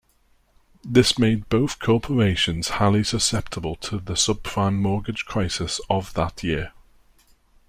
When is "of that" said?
5.91-6.41